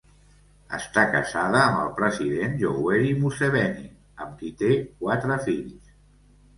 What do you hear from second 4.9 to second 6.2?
quatre fills.